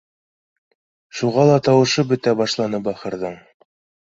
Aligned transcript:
Шуға 1.19 1.45
ла 1.49 1.59
тауышы 1.67 2.05
ла 2.07 2.09
бөтә 2.13 2.33
башланы, 2.41 2.81
бахырҙың. 2.89 3.37